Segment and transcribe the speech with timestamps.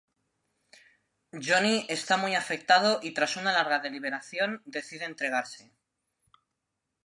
[1.31, 5.71] Johnny está muy afectado y tras una larga deliberación, decide entregarse.